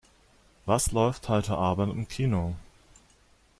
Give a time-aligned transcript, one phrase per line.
[0.65, 2.55] Was läuft heute Abend im Kino?